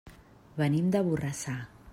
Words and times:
Venim 0.61 0.89
de 0.97 1.05
Borrassà. 1.11 1.57